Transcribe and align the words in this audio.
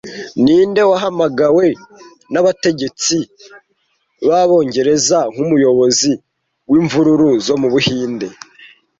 Ninde 0.43 0.81
wahamagawe 0.91 1.65
n'abategetsi 2.31 3.17
b'Abongereza 4.27 5.19
nk'umuyobozi 5.33 6.11
w'imvururu 6.69 7.29
zo 7.45 7.55
mu 7.61 7.67
Buhinde 7.73 8.27